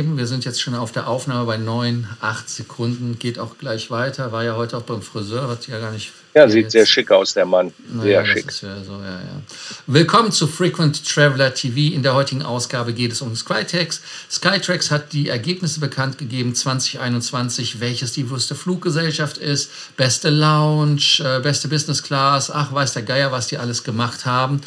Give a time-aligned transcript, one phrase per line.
[0.00, 3.18] Wir sind jetzt schon auf der Aufnahme bei neun, acht Sekunden.
[3.18, 4.32] Geht auch gleich weiter.
[4.32, 6.12] War ja heute auch beim Friseur, hat ja gar nicht.
[6.32, 6.72] Ja, sieht jetzt.
[6.72, 7.74] sehr schick aus, der Mann.
[8.00, 8.46] Sehr naja, schick.
[8.62, 9.42] Ja so, ja, ja.
[9.86, 11.94] Willkommen zu Frequent Traveler TV.
[11.94, 14.00] In der heutigen Ausgabe geht es um Skytrax.
[14.30, 21.40] Skytrax hat die Ergebnisse bekannt gegeben 2021, welches die größte Fluggesellschaft ist, beste Lounge, äh,
[21.40, 22.50] beste Business Class.
[22.50, 24.62] Ach, weiß der Geier, was die alles gemacht haben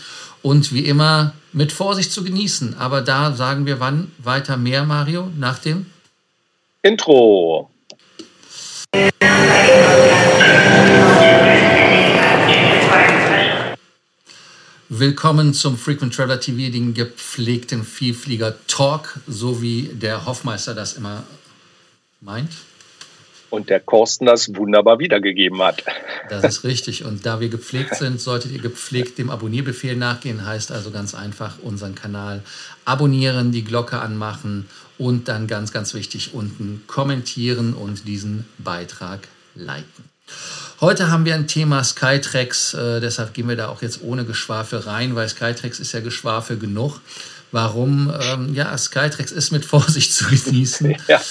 [0.45, 2.77] und wie immer mit Vorsicht zu genießen.
[2.77, 5.87] Aber da sagen wir wann weiter mehr, Mario, nach dem
[6.83, 7.71] Intro.
[14.87, 21.23] Willkommen zum Frequent Traveler TV, den gepflegten Vielflieger Talk, so wie der Hoffmeister das immer
[22.21, 22.51] meint
[23.55, 25.83] und der Korsten das wunderbar wiedergegeben hat.
[26.29, 27.05] Das ist richtig.
[27.05, 30.45] Und da wir gepflegt sind, solltet ihr gepflegt dem Abonnierbefehl nachgehen.
[30.45, 32.41] Heißt also ganz einfach unseren Kanal
[32.83, 40.09] abonnieren, die Glocke anmachen und dann ganz, ganz wichtig unten kommentieren und diesen Beitrag liken.
[40.81, 44.79] Heute haben wir ein Thema Skytrax, äh, deshalb gehen wir da auch jetzt ohne Geschwafel
[44.79, 46.99] rein, weil Skytrax ist ja Geschwafel genug.
[47.51, 48.11] Warum?
[48.21, 50.97] Ähm, ja, Skytrax ist mit Vorsicht zu genießen.
[51.07, 51.21] Ja.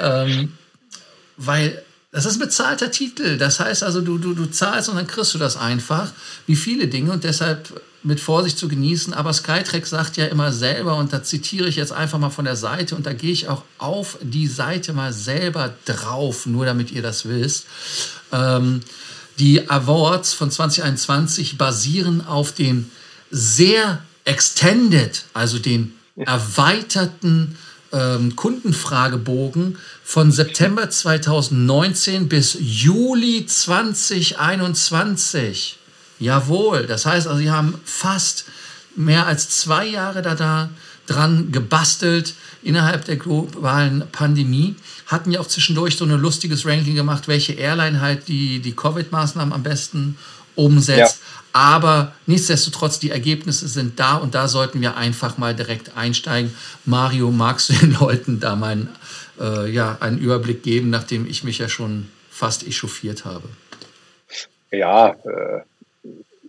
[0.00, 0.52] Ähm,
[1.36, 1.82] weil
[2.14, 3.38] das ist ein bezahlter Titel.
[3.38, 6.12] Das heißt also, du, du, du zahlst und dann kriegst du das einfach,
[6.46, 9.12] wie viele Dinge und deshalb mit Vorsicht zu genießen.
[9.12, 12.54] Aber Skytrack sagt ja immer selber, und da zitiere ich jetzt einfach mal von der
[12.54, 17.02] Seite, und da gehe ich auch auf die Seite mal selber drauf, nur damit ihr
[17.02, 17.66] das wisst.
[18.30, 18.80] Ähm,
[19.40, 22.90] die Awards von 2021 basieren auf dem
[23.30, 27.58] sehr extended, also den erweiterten
[27.94, 35.78] ähm, Kundenfragebogen von September 2019 bis Juli 2021.
[36.18, 38.44] Jawohl, das heißt also, sie haben fast
[38.96, 40.68] mehr als zwei Jahre da, da
[41.06, 44.74] dran gebastelt innerhalb der globalen Pandemie.
[45.06, 49.52] Hatten ja auch zwischendurch so ein lustiges Ranking gemacht, welche Airline halt die, die Covid-Maßnahmen
[49.52, 50.16] am besten
[50.54, 50.98] umsetzt.
[50.98, 51.08] Ja.
[51.54, 56.52] Aber nichtsdestotrotz, die Ergebnisse sind da und da sollten wir einfach mal direkt einsteigen.
[56.84, 58.88] Mario, magst du den Leuten da mal
[59.40, 63.48] äh, ja, einen Überblick geben, nachdem ich mich ja schon fast echauffiert habe?
[64.72, 65.60] Ja, äh,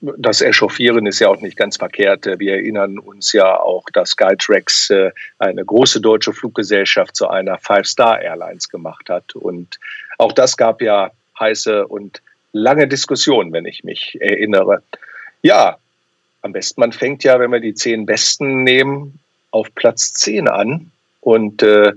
[0.01, 2.25] das Echauffieren ist ja auch nicht ganz verkehrt.
[2.25, 8.69] Wir erinnern uns ja auch, dass Skytrax äh, eine große deutsche Fluggesellschaft zu einer Five-Star-Airlines
[8.69, 9.35] gemacht hat.
[9.35, 9.79] Und
[10.17, 12.23] auch das gab ja heiße und
[12.55, 14.81] lange Diskussion, wenn ich mich erinnere.
[15.41, 15.77] Ja,
[16.41, 19.19] am besten man fängt ja, wenn wir die zehn Besten nehmen,
[19.51, 20.91] auf Platz zehn an.
[21.19, 21.91] Und äh,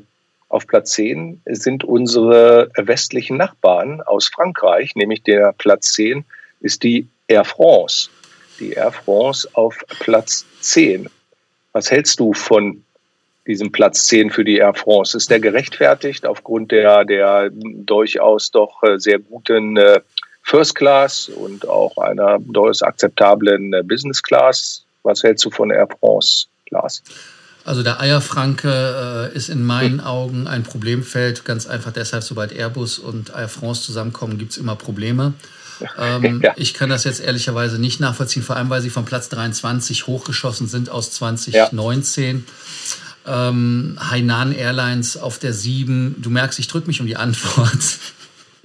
[0.48, 6.24] auf Platz zehn sind unsere westlichen Nachbarn aus Frankreich, nämlich der Platz zehn
[6.60, 8.10] ist die Air France.
[8.58, 11.08] Die Air France auf Platz zehn.
[11.72, 12.82] Was hältst du von
[13.46, 15.16] diesem Platz 10 für die Air France?
[15.16, 20.00] Ist der gerechtfertigt aufgrund der, der durchaus doch äh, sehr guten äh,
[20.48, 24.82] First Class und auch einer durchaus akzeptablen äh, Business Class.
[25.02, 27.02] Was hältst du von Air France Class?
[27.66, 30.06] Also der Eierfranke äh, ist in meinen hm.
[30.06, 31.44] Augen ein Problemfeld.
[31.44, 35.34] Ganz einfach deshalb, sobald Airbus und Air France zusammenkommen, gibt es immer Probleme.
[35.96, 36.54] Ähm, ja.
[36.56, 40.66] Ich kann das jetzt ehrlicherweise nicht nachvollziehen, vor allem weil sie von Platz 23 hochgeschossen
[40.66, 42.44] sind aus 2019.
[43.24, 43.48] Ja.
[43.50, 46.16] Ähm, Hainan Airlines auf der 7.
[46.18, 48.00] Du merkst, ich drücke mich um die Antwort.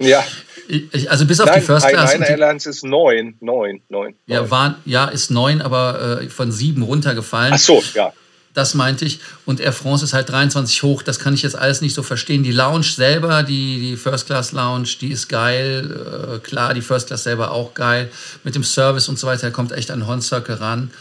[0.00, 0.24] Ja.
[0.68, 2.12] Ich, also bis auf Nein, die First Class.
[2.12, 4.14] Nein, Airlines ist neun, neun, neun.
[4.26, 7.54] Ja, war, ja, ist neun, aber äh, von sieben runtergefallen.
[7.54, 8.12] Ach so, ja.
[8.54, 9.18] Das meinte ich.
[9.44, 11.02] Und Air France ist halt 23 hoch.
[11.02, 12.44] Das kann ich jetzt alles nicht so verstehen.
[12.44, 16.36] Die Lounge selber, die, die First Class Lounge, die ist geil.
[16.36, 18.10] Äh, klar, die First Class selber auch geil.
[18.44, 20.92] Mit dem Service und so weiter kommt echt an Horn Circle ran.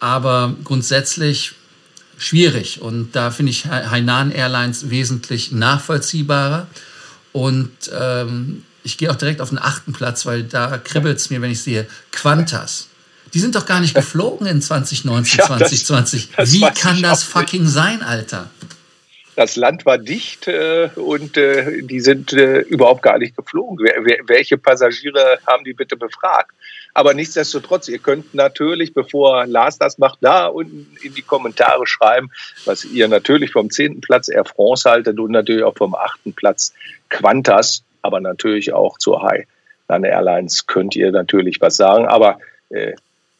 [0.00, 1.52] Aber grundsätzlich
[2.16, 2.80] schwierig.
[2.80, 6.66] Und da finde ich Hainan Airlines wesentlich nachvollziehbarer.
[7.32, 11.42] Und ähm, ich gehe auch direkt auf den achten Platz, weil da kribbelt es mir,
[11.42, 12.88] wenn ich sehe, Qantas.
[13.34, 16.28] Die sind doch gar nicht geflogen in 2019, ja, 2020.
[16.28, 18.48] Das, das Wie kann das fucking sein, Alter?
[19.34, 23.78] Das Land war dicht äh, und äh, die sind äh, überhaupt gar nicht geflogen.
[23.82, 26.52] Wer, wer, welche Passagiere haben die bitte befragt?
[26.94, 32.30] Aber nichtsdestotrotz, ihr könnt natürlich, bevor Lars das macht, da unten in die Kommentare schreiben,
[32.64, 36.72] was ihr natürlich vom zehnten Platz Air France haltet und natürlich auch vom achten Platz
[37.10, 39.46] Qantas aber natürlich auch zur High
[39.88, 42.06] Airlines könnt ihr natürlich was sagen.
[42.06, 42.38] Aber
[42.70, 42.94] äh,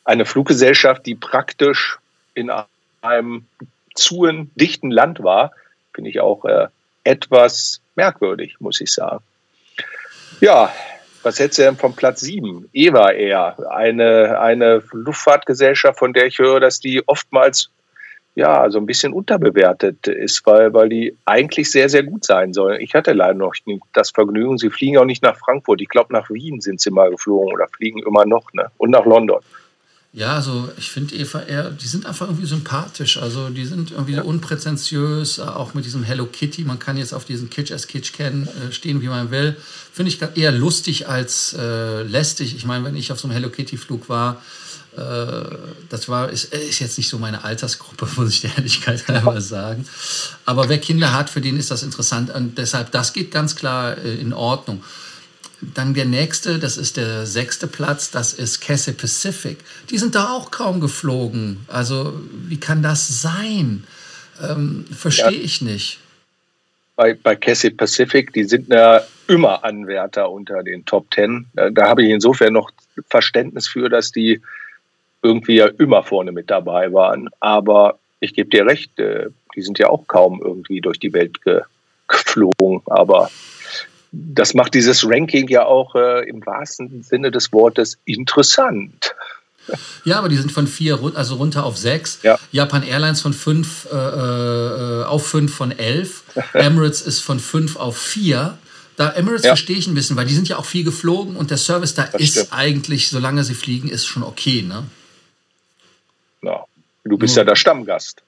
[0.04, 1.98] eine Fluggesellschaft, die praktisch
[2.34, 2.50] in
[3.02, 3.46] einem
[3.94, 5.52] zuen, dichten Land war,
[5.94, 6.68] finde ich auch äh,
[7.04, 9.24] etwas merkwürdig, muss ich sagen.
[10.40, 10.72] Ja,
[11.22, 12.68] was hättest du denn vom Platz 7?
[12.72, 17.70] EVA Air, eine, eine Luftfahrtgesellschaft, von der ich höre, dass die oftmals
[18.36, 22.80] ja, so ein bisschen unterbewertet ist, weil, weil die eigentlich sehr, sehr gut sein sollen.
[22.82, 24.58] Ich hatte leider noch nicht das Vergnügen.
[24.58, 25.80] Sie fliegen auch nicht nach Frankfurt.
[25.80, 28.66] Ich glaube, nach Wien sind sie mal geflogen oder fliegen immer noch, ne?
[28.76, 29.40] Und nach London.
[30.12, 33.16] Ja, also ich finde Eva eher, die sind einfach irgendwie sympathisch.
[33.16, 34.22] Also die sind irgendwie ja.
[34.22, 36.64] unprätentiös, auch mit diesem Hello Kitty.
[36.64, 39.56] Man kann jetzt auf diesen Kitsch as Kitsch kennen, äh, stehen, wie man will.
[39.92, 42.54] Finde ich eher lustig als äh, lästig.
[42.54, 44.65] Ich meine, wenn ich auf so einem Hello Kitty Flug war, äh,
[44.96, 49.86] das war, ist, ist, jetzt nicht so meine Altersgruppe, muss ich der Ehrlichkeit halber sagen.
[50.44, 52.30] Aber wer Kinder hat, für den ist das interessant.
[52.30, 54.82] Und deshalb, das geht ganz klar äh, in Ordnung.
[55.60, 59.58] Dann der nächste, das ist der sechste Platz, das ist Cathay Pacific.
[59.90, 61.64] Die sind da auch kaum geflogen.
[61.68, 63.84] Also, wie kann das sein?
[64.42, 65.44] Ähm, Verstehe ja.
[65.44, 65.98] ich nicht.
[66.94, 71.46] Bei, bei Cathay Pacific, die sind ja immer Anwärter unter den Top Ten.
[71.54, 72.70] Da habe ich insofern noch
[73.08, 74.40] Verständnis für, dass die
[75.26, 77.28] irgendwie ja immer vorne mit dabei waren.
[77.40, 81.42] Aber ich gebe dir recht, äh, die sind ja auch kaum irgendwie durch die Welt
[81.42, 81.60] ge
[82.08, 82.82] geflogen.
[82.86, 83.30] Aber
[84.12, 89.14] das macht dieses Ranking ja auch äh, im wahrsten Sinne des Wortes interessant.
[90.04, 92.20] Ja, aber die sind von vier, also runter auf sechs.
[92.22, 92.38] Ja.
[92.52, 96.22] Japan Airlines von fünf äh, äh auf fünf von elf.
[96.52, 98.58] Emirates ist von fünf auf vier.
[98.96, 99.50] Da Emirates ja.
[99.50, 102.04] verstehe ich ein bisschen, weil die sind ja auch viel geflogen und der Service da
[102.04, 102.52] das ist stimmt.
[102.52, 104.84] eigentlich, solange sie fliegen, ist schon okay, ne?
[106.46, 106.64] Ja.
[107.04, 108.22] Du bist ja der Stammgast.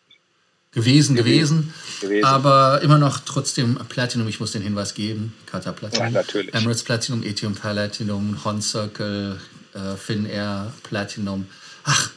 [0.73, 1.73] Gewesen, gewesen,
[2.03, 4.29] gewesen, Aber immer noch trotzdem Platinum.
[4.29, 5.35] Ich muss den Hinweis geben.
[5.47, 6.07] Qatar Platinum.
[6.07, 6.55] Ja, natürlich.
[6.55, 9.41] Emirates Platinum, Etium Platinum, Hon Circle,
[9.75, 11.47] äh, Finnair Platinum.
[11.85, 12.11] Ach,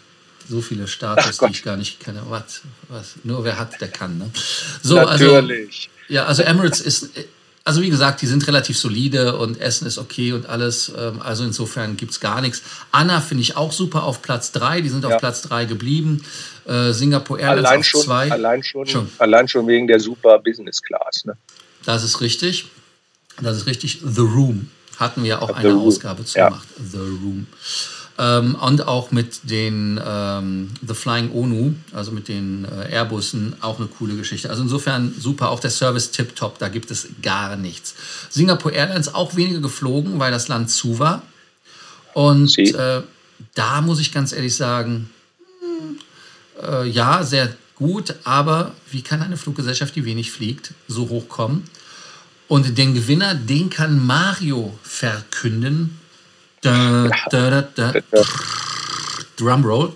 [0.50, 2.24] so viele Status, die ich gar nicht kenne.
[2.28, 3.16] Was, was?
[3.24, 4.18] Nur wer hat, der kann.
[4.18, 4.30] Ne?
[4.84, 5.90] So, also natürlich.
[5.90, 7.12] Also, ja, also Emirates ist
[7.64, 10.92] also wie gesagt, die sind relativ solide und Essen ist okay und alles.
[10.98, 12.64] Ähm, also insofern gibt es gar nichts.
[12.92, 14.82] Anna finde ich auch super auf Platz 3.
[14.82, 15.12] Die sind ja.
[15.12, 16.24] auf Platz 3 geblieben.
[16.66, 18.32] Äh, Singapore Airlines allein auf 2.
[18.32, 21.26] Allein schon, schon, allein schon wegen der super Business Class.
[21.26, 21.38] Ne?
[21.86, 22.66] Das ist richtig.
[23.42, 24.02] Das ist richtig.
[24.04, 26.68] The Room hatten wir auch eine Ausgabe zu gemacht.
[26.78, 27.48] The Room.
[28.18, 33.80] Ähm, und auch mit den ähm, The Flying ONU, also mit den äh, Airbussen, auch
[33.80, 34.50] eine coole Geschichte.
[34.50, 37.96] Also insofern super, auch der Service tipptopp, da gibt es gar nichts.
[38.30, 41.24] Singapore Airlines auch weniger geflogen, weil das Land zu war.
[42.14, 43.02] Und äh,
[43.56, 45.10] da muss ich ganz ehrlich sagen,
[46.62, 51.64] äh, ja, sehr gut, aber wie kann eine Fluggesellschaft, die wenig fliegt, so hoch kommen?
[52.48, 56.01] Und den Gewinner, den kann Mario verkünden.
[56.62, 57.94] Da, da, da,
[59.36, 59.94] Drumroll.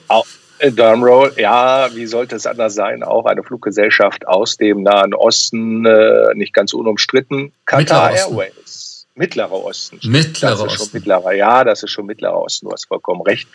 [0.58, 3.04] Äh, Drumroll, ja, wie sollte es anders sein?
[3.04, 7.52] Auch eine Fluggesellschaft aus dem Nahen Osten, äh, nicht ganz unumstritten.
[7.66, 9.06] Qatar Airways.
[9.14, 10.00] Mittlerer Osten.
[10.04, 10.78] Mittlerer Osten.
[10.78, 13.48] Schon mittlerer, ja, das ist schon Mittlerer Osten, du hast vollkommen recht.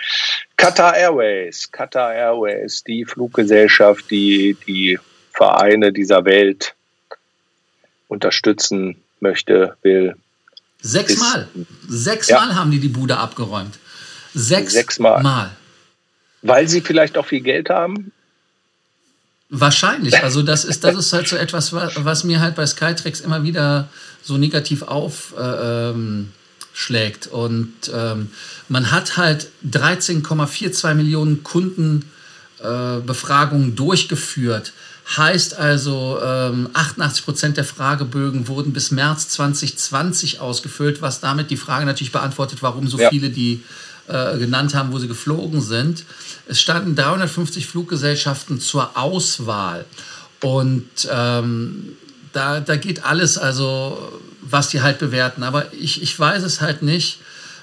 [0.57, 4.99] Qatar Airways, Qatar Airways, die Fluggesellschaft, die die
[5.33, 6.75] Vereine dieser Welt
[8.09, 10.17] unterstützen möchte, will,
[10.83, 11.49] Sechsmal.
[11.89, 12.55] Sechsmal ja.
[12.55, 13.79] haben die die Bude abgeräumt.
[14.35, 15.23] Sechs Sechsmal.
[15.23, 15.51] Mal.
[16.43, 18.13] Weil sie vielleicht auch viel Geld haben?
[19.51, 20.15] Wahrscheinlich.
[20.23, 23.91] Also das ist, das ist halt so etwas, was mir halt bei Skytrax immer wieder
[24.23, 27.27] so negativ aufschlägt.
[27.27, 28.31] Äh, ähm, Und ähm,
[28.69, 34.73] man hat halt 13,42 Millionen Kundenbefragungen äh, durchgeführt.
[35.17, 41.57] Heißt also, ähm, 88 Prozent der Fragebögen wurden bis März 2020 ausgefüllt, was damit die
[41.57, 43.09] Frage natürlich beantwortet, warum so ja.
[43.11, 43.65] viele die
[44.07, 46.05] äh, genannt haben, wo sie geflogen sind.
[46.47, 49.85] Es standen 350 Fluggesellschaften zur Auswahl.
[50.43, 51.97] Und ähm,
[52.33, 55.43] da, da geht alles, also was die halt bewerten.
[55.43, 57.19] Aber ich, ich weiß es halt nicht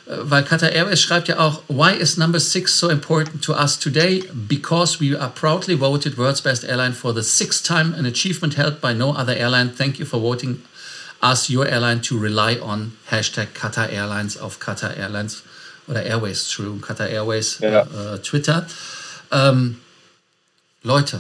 [0.10, 4.24] weil Qatar Airways schreibt ja auch, why is number six so important to us today?
[4.48, 8.80] Because we are proudly voted world's best airline for the sixth time, an achievement held
[8.80, 9.70] by no other airline.
[9.70, 10.62] Thank you for voting
[11.22, 15.44] us, your airline, to rely on Hashtag Qatar Airlines auf Qatar Airlines
[15.88, 17.82] oder Airways, Entschuldigung, Qatar Airways ja.
[17.82, 18.66] äh, Twitter.
[19.32, 19.78] Ähm,
[20.84, 21.20] Leute,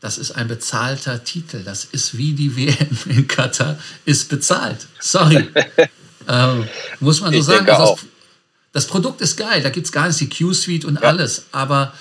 [0.00, 1.62] das ist ein bezahlter Titel.
[1.62, 4.86] Das ist wie die WM in Katar, ist bezahlt.
[4.98, 5.48] Sorry.
[6.28, 6.68] Ähm,
[7.00, 7.68] muss man so ich sagen.
[7.68, 8.04] Also das,
[8.72, 11.08] das, Produkt ist geil, da gibt es gar nicht die Q-Suite und ja.
[11.08, 11.46] alles.
[11.52, 11.92] Aber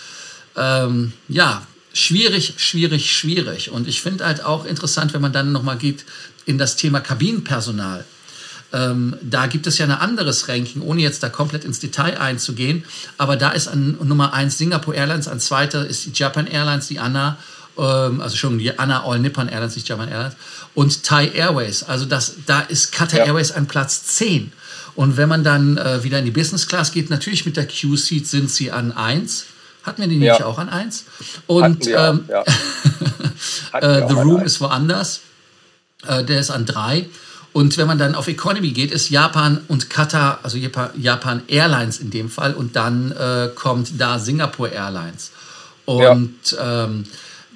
[0.56, 3.72] ähm, ja, schwierig, schwierig, schwierig.
[3.72, 6.06] Und ich finde halt auch interessant, wenn man dann nochmal geht
[6.46, 8.06] in das Thema Kabinenpersonal.
[8.74, 12.84] Ähm, da gibt es ja ein anderes Ranking, ohne jetzt da komplett ins Detail einzugehen.
[13.18, 17.00] Aber da ist an Nummer 1 Singapore Airlines, an zweiter ist die Japan Airlines, die
[17.00, 17.38] ANA,
[17.78, 20.36] ähm, also schon die ANA All Nippon Airlines, nicht Japan Airlines
[20.74, 21.84] und Thai Airways.
[21.84, 23.26] Also das, da ist Qatar ja.
[23.26, 24.52] Airways an Platz 10.
[24.96, 28.26] Und wenn man dann äh, wieder in die Business Class geht, natürlich mit der Q-Seat
[28.26, 29.46] sind sie an 1,
[29.88, 30.46] Hatten wir die nicht ja.
[30.46, 31.06] auch an 1?
[31.48, 32.44] Und ähm, ja.
[33.80, 35.22] äh, The Room ist woanders.
[36.06, 37.08] Äh, der ist an 3.
[37.54, 42.10] Und wenn man dann auf Economy geht, ist Japan und Qatar, also Japan Airlines in
[42.10, 42.54] dem Fall.
[42.54, 45.32] Und dann äh, kommt da Singapore Airlines.
[45.86, 46.84] Und ja.
[46.84, 47.06] ähm,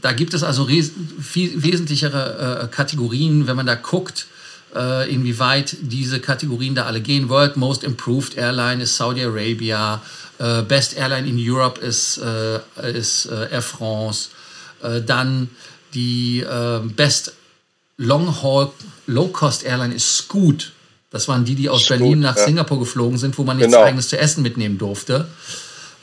[0.02, 4.28] da gibt es also viel wesentlichere äh, Kategorien, wenn man da guckt,
[4.76, 7.30] äh, inwieweit diese Kategorien da alle gehen.
[7.30, 10.02] World Most Improved Airline ist Saudi Arabia,
[10.40, 12.60] äh, Best Airline in Europe ist, äh,
[12.92, 14.30] ist äh, Air France,
[14.82, 15.50] äh, dann
[15.94, 16.46] die
[16.96, 17.34] Best
[17.98, 18.72] Long Haul
[19.08, 20.72] Low Cost Airline ist Scoot.
[21.10, 22.46] Das waren die, die aus Scoot, Berlin nach ja.
[22.46, 23.86] Singapur geflogen sind, wo man nichts genau.
[23.86, 25.28] eigenes zu essen mitnehmen durfte.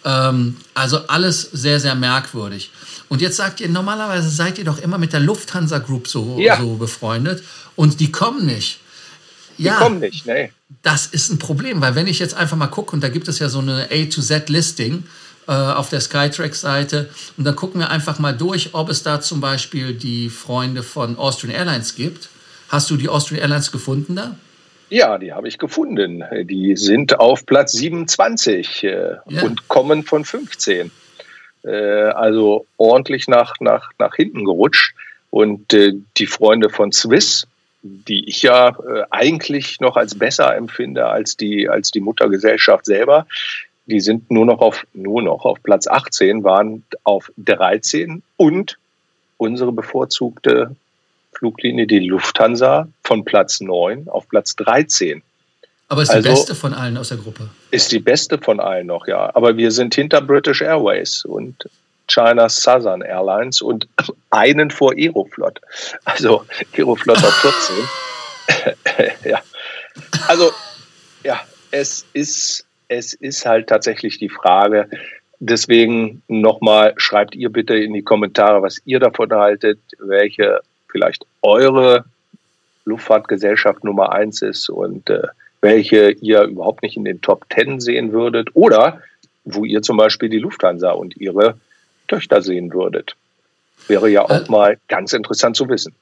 [0.05, 2.71] Ähm, also alles sehr, sehr merkwürdig.
[3.09, 6.61] Und jetzt sagt ihr, normalerweise seid ihr doch immer mit der Lufthansa Group so, ja.
[6.61, 7.43] so befreundet
[7.75, 8.81] und die kommen nicht.
[9.57, 10.53] Ja, die kommen nicht, nee.
[10.83, 13.39] Das ist ein Problem, weil wenn ich jetzt einfach mal gucke, und da gibt es
[13.39, 15.05] ja so eine A to Z Listing
[15.47, 19.41] äh, auf der Skytrack-Seite, und dann gucken wir einfach mal durch, ob es da zum
[19.41, 22.29] Beispiel die Freunde von Austrian Airlines gibt.
[22.69, 24.37] Hast du die Austrian Airlines gefunden da?
[24.91, 26.25] Ja, die habe ich gefunden.
[26.45, 29.43] Die sind auf Platz 27 äh, ja.
[29.43, 30.91] und kommen von 15.
[31.65, 34.95] Äh, also ordentlich nach, nach, nach hinten gerutscht.
[35.31, 37.47] Und äh, die Freunde von Swiss,
[37.83, 43.27] die ich ja äh, eigentlich noch als besser empfinde als die, als die Muttergesellschaft selber,
[43.87, 48.79] die sind nur noch auf, nur noch auf Platz 18, waren auf 13 und
[49.39, 50.77] unsere bevorzugte
[51.39, 55.23] Fluglinie, die Lufthansa, von Platz 9 auf Platz 13.
[55.89, 57.49] Aber ist also, die beste von allen aus der Gruppe?
[57.71, 59.35] Ist die beste von allen noch, ja.
[59.35, 61.69] Aber wir sind hinter British Airways und
[62.09, 63.89] China Southern Airlines und
[64.31, 65.61] einen vor Aeroflot.
[66.05, 66.45] Also
[66.77, 67.35] Aeroflot auf
[68.55, 69.17] 14.
[69.31, 69.41] ja.
[70.27, 70.51] Also,
[71.25, 71.41] ja,
[71.71, 74.89] es ist, es ist halt tatsächlich die Frage.
[75.41, 82.05] Deswegen nochmal, schreibt ihr bitte in die Kommentare, was ihr davon haltet, welche vielleicht eure
[82.85, 85.23] Luftfahrtgesellschaft Nummer eins ist und äh,
[85.61, 89.01] welche ihr überhaupt nicht in den Top Ten sehen würdet oder
[89.45, 91.57] wo ihr zum Beispiel die Lufthansa und ihre
[92.07, 93.17] Töchter sehen würdet.
[93.87, 95.95] Wäre ja auch äh, mal ganz interessant zu wissen.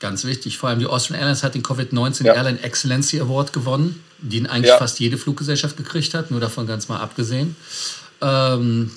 [0.00, 2.34] Ganz wichtig, vor allem die Austrian Airlines hat den Covid-19 ja.
[2.34, 4.76] Airline Excellency Award gewonnen, den eigentlich ja.
[4.76, 7.56] fast jede Fluggesellschaft gekriegt hat, nur davon ganz mal abgesehen.
[8.20, 8.90] Ähm,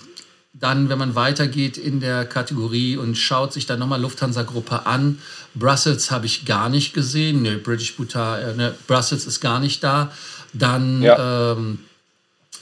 [0.60, 5.20] dann, wenn man weitergeht in der Kategorie und schaut sich dann nochmal Lufthansa-Gruppe an,
[5.54, 7.42] Brussels habe ich gar nicht gesehen.
[7.42, 10.12] Ne, British Bhutan, äh, ne, Brussels ist gar nicht da.
[10.54, 11.52] Dann ja.
[11.54, 11.80] ähm,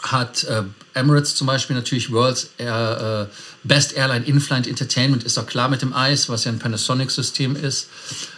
[0.02, 5.48] hat äh, Emirates zum Beispiel natürlich World's Air, äh, Best Airline In-Flight Entertainment, ist doch
[5.48, 7.90] klar mit dem Eis, was ja ein Panasonic-System ist.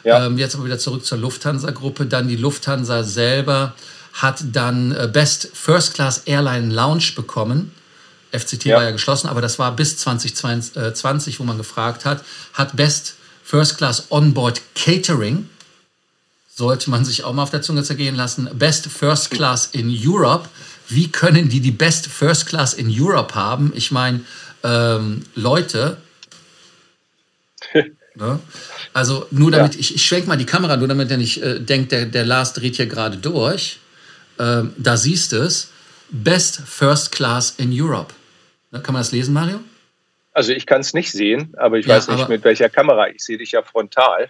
[0.03, 0.25] Ja.
[0.25, 2.05] Ähm, jetzt aber wieder zurück zur Lufthansa-Gruppe.
[2.05, 3.75] Dann die Lufthansa selber
[4.13, 7.71] hat dann äh, Best First Class Airline Lounge bekommen.
[8.37, 8.77] FCT ja.
[8.77, 13.15] war ja geschlossen, aber das war bis 2020, äh, wo man gefragt hat, hat Best
[13.43, 15.49] First Class Onboard Catering,
[16.53, 20.49] sollte man sich auch mal auf der Zunge zergehen lassen, Best First Class in Europe.
[20.89, 23.71] Wie können die die Best First Class in Europe haben?
[23.75, 24.21] Ich meine,
[24.63, 25.97] ähm, Leute,
[28.15, 28.39] ne?
[28.93, 29.79] also nur damit, ja.
[29.79, 32.53] ich, ich schwenke mal die Kamera, nur damit er nicht äh, denkt, der, der Lars
[32.53, 33.79] dreht hier gerade durch.
[34.39, 35.69] Ähm, da siehst du es.
[36.09, 38.13] Best First Class in Europe.
[38.77, 39.59] Ne, kann man das lesen, Mario?
[40.33, 43.07] Also ich kann es nicht sehen, aber ich ja, weiß nicht mit welcher Kamera.
[43.09, 44.29] Ich sehe dich ja frontal.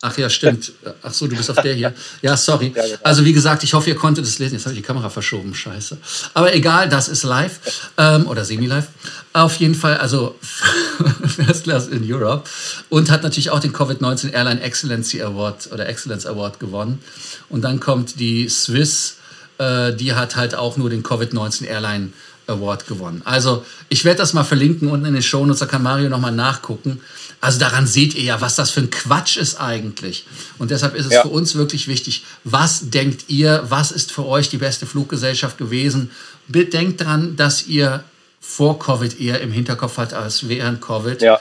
[0.00, 0.72] Ach ja, stimmt.
[1.02, 1.92] Ach so, du bist auf der hier.
[2.22, 2.70] Ja, sorry.
[2.70, 2.86] Genau.
[3.02, 4.54] Also wie gesagt, ich hoffe, ihr konntet es lesen.
[4.54, 5.52] Jetzt habe ich die Kamera verschoben.
[5.52, 5.98] Scheiße.
[6.34, 7.58] Aber egal, das ist live
[7.96, 8.86] ähm, oder semi-live.
[9.32, 10.36] Auf jeden Fall, also
[11.26, 12.48] First Class in Europe
[12.88, 17.02] und hat natürlich auch den Covid-19 Airline Excellency Award oder Excellence Award gewonnen.
[17.48, 19.16] Und dann kommt die Swiss,
[19.58, 23.22] äh, die hat halt auch nur den Covid-19 Airline Award gewonnen.
[23.24, 27.00] Also ich werde das mal verlinken unten in den Shownotes, da kann Mario nochmal nachgucken.
[27.40, 30.26] Also daran seht ihr ja, was das für ein Quatsch ist eigentlich.
[30.58, 31.22] Und deshalb ist es ja.
[31.22, 36.10] für uns wirklich wichtig, was denkt ihr, was ist für euch die beste Fluggesellschaft gewesen?
[36.48, 38.02] Bedenkt dran, dass ihr
[38.40, 41.38] vor Covid eher im Hinterkopf habt als während Covid, ja.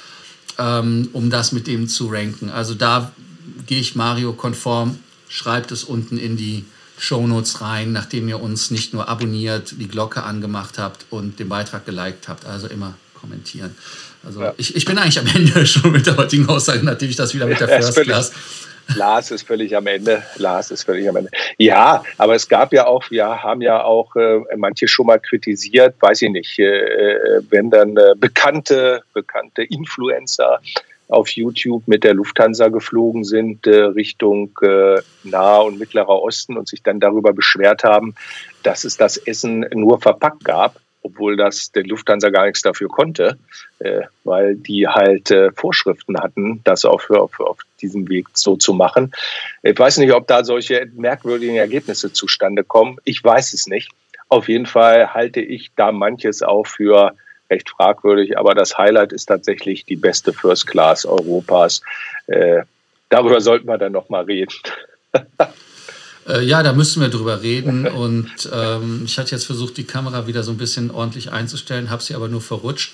[0.59, 2.49] ähm, um das mit dem zu ranken.
[2.49, 3.11] Also da
[3.65, 4.99] gehe ich Mario konform,
[5.29, 6.65] schreibt es unten in die
[6.97, 11.85] Shownotes rein, nachdem ihr uns nicht nur abonniert, die Glocke angemacht habt und den Beitrag
[11.85, 12.45] geliked habt.
[12.45, 13.75] Also immer kommentieren.
[14.25, 14.53] Also ja.
[14.57, 17.45] ich, ich bin eigentlich am Ende schon mit der heutigen Aussage, nachdem ich das wieder
[17.45, 18.31] mit der ja, First Class.
[18.95, 20.23] Lars ist völlig am Ende.
[20.37, 21.29] Lars ist völlig am Ende.
[21.57, 25.95] Ja, aber es gab ja auch, wir haben ja auch äh, manche schon mal kritisiert,
[25.99, 30.61] weiß ich nicht, äh, äh wenn dann äh, bekannte, bekannte Influencer
[31.07, 36.67] auf YouTube mit der Lufthansa geflogen sind äh, Richtung äh, Nahe und Mittlerer Osten und
[36.67, 38.15] sich dann darüber beschwert haben,
[38.63, 43.37] dass es das Essen nur verpackt gab obwohl das der Lufthansa gar nichts dafür konnte,
[43.79, 48.73] äh, weil die halt äh, Vorschriften hatten, das auf, auf, auf diesem Weg so zu
[48.73, 49.13] machen.
[49.63, 52.97] Ich weiß nicht, ob da solche merkwürdigen Ergebnisse zustande kommen.
[53.05, 53.89] Ich weiß es nicht.
[54.29, 57.13] Auf jeden Fall halte ich da manches auch für
[57.49, 61.81] recht fragwürdig, aber das Highlight ist tatsächlich die beste First Class Europas.
[62.27, 62.63] Äh,
[63.09, 64.53] darüber sollten wir dann noch mal reden.
[66.27, 67.87] Äh, ja, da müssen wir drüber reden.
[67.87, 72.03] Und ähm, ich hatte jetzt versucht, die Kamera wieder so ein bisschen ordentlich einzustellen, habe
[72.03, 72.91] sie aber nur verrutscht.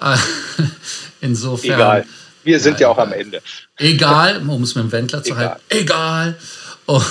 [0.00, 0.16] Äh,
[1.20, 1.74] insofern.
[1.74, 2.06] Egal.
[2.42, 3.40] Wir sind ja, ja auch am Ende.
[3.76, 5.60] Egal, um es mit dem Wendler zu halten.
[5.68, 6.36] Egal.
[6.86, 7.04] Und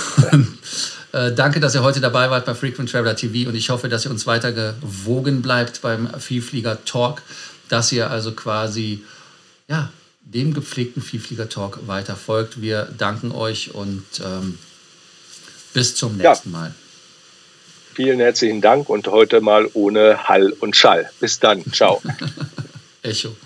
[1.12, 4.04] äh, danke, dass ihr heute dabei wart bei Frequent Traveler TV und ich hoffe, dass
[4.04, 7.22] ihr uns weiter gewogen bleibt beim Vielflieger Talk,
[7.68, 9.04] dass ihr also quasi
[9.68, 9.90] ja,
[10.22, 12.60] dem gepflegten Vielflieger Talk weiter folgt.
[12.60, 14.58] Wir danken euch und ähm,
[15.74, 16.58] bis zum nächsten ja.
[16.58, 16.74] Mal.
[17.94, 21.10] Vielen herzlichen Dank und heute mal ohne Hall und Schall.
[21.20, 21.62] Bis dann.
[21.72, 22.02] Ciao.
[23.02, 23.36] Echo.